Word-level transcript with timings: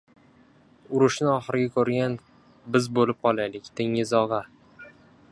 Urushni 0.99 1.27
oxirgi 1.33 1.67
ko‘rgan 1.75 2.15
biz 2.77 2.87
bo‘lib 2.99 3.19
qolaylik, 3.27 3.69
Tengiz 3.81 4.15
og‘a... 4.21 4.41